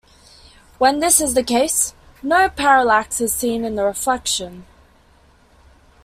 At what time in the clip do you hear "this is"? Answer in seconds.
0.99-1.35